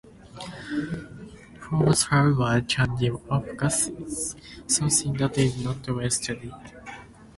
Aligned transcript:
Foams, 1.59 2.07
however, 2.07 2.59
can 2.67 2.95
give 2.95 3.17
off 3.29 3.45
gasses, 3.55 4.35
something 4.65 5.13
that 5.13 5.37
is 5.37 5.63
not 5.63 5.87
well 5.91 6.09
studied. 6.09 6.51